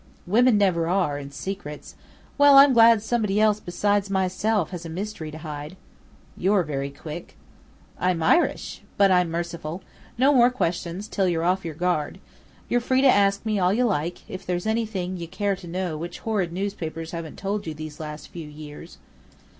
"Women 0.25 0.57
never 0.57 0.87
are, 0.87 1.19
in 1.19 1.29
secrets. 1.29 1.93
Well, 2.35 2.57
I'm 2.57 2.73
glad 2.73 3.03
somebody 3.03 3.39
else 3.39 3.59
besides 3.59 4.09
myself 4.09 4.71
has 4.71 4.83
a 4.83 4.89
mystery 4.89 5.29
to 5.29 5.37
hide." 5.37 5.77
"You're 6.35 6.63
very 6.63 6.89
quick." 6.89 7.37
"I'm 7.99 8.23
Irish! 8.23 8.81
But 8.97 9.11
I'm 9.11 9.29
merciful. 9.29 9.83
No 10.17 10.33
more 10.33 10.49
questions 10.49 11.07
till 11.07 11.27
you're 11.27 11.43
off 11.45 11.63
your 11.63 11.75
guard. 11.75 12.19
You're 12.67 12.81
free 12.81 13.01
to 13.01 13.07
ask 13.07 13.45
me 13.45 13.59
all 13.59 13.71
you 13.75 13.83
like, 13.83 14.27
if 14.27 14.43
there's 14.43 14.65
anything 14.65 15.17
you 15.17 15.27
care 15.27 15.55
to 15.55 15.67
know 15.67 15.95
which 15.97 16.17
horrid 16.25 16.51
newspapers 16.51 17.11
haven't 17.11 17.37
told 17.37 17.67
you 17.67 17.75
these 17.75 17.99
last 17.99 18.29
few 18.29 18.47
years." 18.47 18.97